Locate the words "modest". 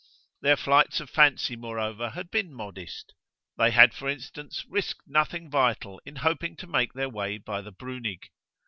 2.55-3.13